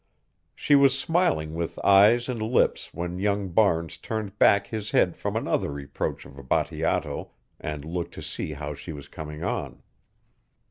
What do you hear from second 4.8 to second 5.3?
head